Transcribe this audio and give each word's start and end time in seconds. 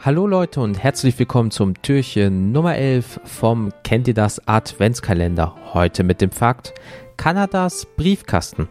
Hallo 0.00 0.28
Leute 0.28 0.60
und 0.60 0.80
herzlich 0.80 1.18
willkommen 1.18 1.50
zum 1.50 1.82
Türchen 1.82 2.52
Nummer 2.52 2.76
11 2.76 3.20
vom 3.24 3.72
Kennt 3.82 4.06
ihr 4.06 4.14
das 4.14 4.46
Adventskalender. 4.46 5.56
Heute 5.74 6.04
mit 6.04 6.20
dem 6.20 6.30
Fakt 6.30 6.72
Kanadas 7.16 7.84
Briefkasten. 7.96 8.68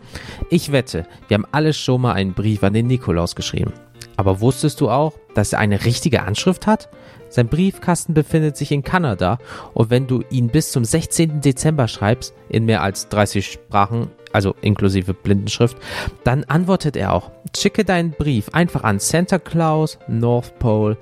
Ich 0.50 0.72
wette, 0.72 1.06
wir 1.28 1.36
haben 1.36 1.46
alle 1.52 1.74
schon 1.74 2.00
mal 2.00 2.14
einen 2.14 2.34
Brief 2.34 2.64
an 2.64 2.72
den 2.72 2.88
Nikolaus 2.88 3.36
geschrieben. 3.36 3.74
Aber 4.18 4.42
wusstest 4.42 4.82
du 4.82 4.90
auch, 4.90 5.14
dass 5.36 5.54
er 5.54 5.60
eine 5.60 5.86
richtige 5.86 6.24
Anschrift 6.24 6.68
hat? 6.68 6.90
Sein 7.30 7.48
Briefkasten 7.48 8.14
befindet 8.14 8.58
sich 8.58 8.72
in 8.72 8.84
Kanada 8.84 9.38
und 9.74 9.90
wenn 9.90 10.08
du 10.08 10.24
ihn 10.30 10.50
bis 10.50 10.72
zum 10.72 10.84
16. 10.84 11.40
Dezember 11.42 11.88
schreibst, 11.88 12.34
in 12.50 12.66
mehr 12.66 12.82
als 12.82 13.08
30 13.10 13.46
Sprachen, 13.46 14.12
also 14.34 14.56
inklusive 14.62 15.14
Blindenschrift, 15.14 15.78
dann 16.24 16.44
antwortet 16.46 16.98
er 16.98 17.14
auch. 17.14 17.32
Schicke 17.56 17.86
deinen 17.86 18.12
Brief 18.12 18.50
einfach 18.54 18.84
an 18.84 19.00
Santa 19.00 19.40
Claus, 19.40 20.00
North 20.08 20.58
Pole, 20.60 20.98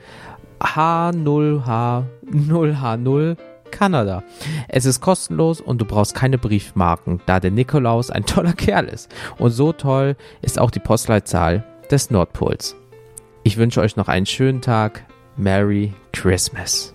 H0H0H0 0.60 3.38
Kanada. 3.72 4.24
Es 4.68 4.86
ist 4.86 5.02
kostenlos 5.02 5.60
und 5.60 5.80
du 5.80 5.86
brauchst 5.86 6.16
keine 6.16 6.38
Briefmarken, 6.38 7.22
da 7.26 7.40
der 7.40 7.52
Nikolaus 7.52 8.10
ein 8.10 8.26
toller 8.26 8.54
Kerl 8.54 8.88
ist. 8.88 9.14
Und 9.38 9.52
so 9.52 9.74
toll 9.74 10.16
ist 10.42 10.60
auch 10.60 10.72
die 10.72 10.80
Postleitzahl 10.80 11.64
des 11.92 12.10
Nordpols. 12.10 12.76
Ich 13.48 13.58
wünsche 13.58 13.80
euch 13.80 13.96
noch 13.96 14.08
einen 14.08 14.26
schönen 14.26 14.60
Tag. 14.60 15.06
Merry 15.38 15.94
Christmas. 16.12 16.95